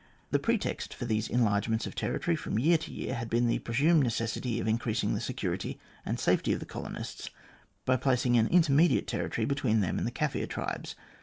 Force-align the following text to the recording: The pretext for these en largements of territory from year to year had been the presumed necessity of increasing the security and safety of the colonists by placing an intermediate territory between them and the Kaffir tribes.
The 0.31 0.39
pretext 0.39 0.95
for 0.95 1.05
these 1.05 1.29
en 1.29 1.41
largements 1.41 1.85
of 1.85 1.93
territory 1.93 2.35
from 2.35 2.57
year 2.57 2.75
to 2.79 2.91
year 2.91 3.13
had 3.13 3.29
been 3.29 3.45
the 3.45 3.59
presumed 3.59 4.03
necessity 4.03 4.59
of 4.59 4.67
increasing 4.67 5.13
the 5.13 5.21
security 5.21 5.79
and 6.03 6.19
safety 6.19 6.53
of 6.53 6.59
the 6.59 6.65
colonists 6.65 7.29
by 7.85 7.97
placing 7.97 8.35
an 8.35 8.47
intermediate 8.47 9.05
territory 9.05 9.45
between 9.45 9.81
them 9.81 9.99
and 9.99 10.07
the 10.07 10.11
Kaffir 10.11 10.49
tribes. 10.49 10.95